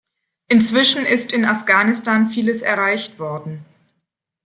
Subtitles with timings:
[0.47, 3.63] Inzwischen ist in Afghanistan Vieles erreicht worden.